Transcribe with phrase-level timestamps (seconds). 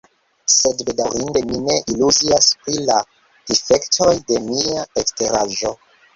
[0.51, 2.97] Sed bedaŭrinde mi ne iluzias pri la
[3.53, 5.77] difektoj de mia eksteraĵo.